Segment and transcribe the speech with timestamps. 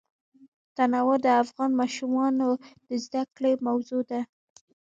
[0.75, 2.47] تنوع د افغان ماشومانو
[2.87, 4.21] د زده کړې موضوع ده.